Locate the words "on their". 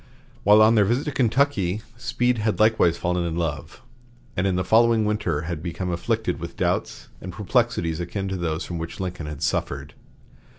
0.63-0.83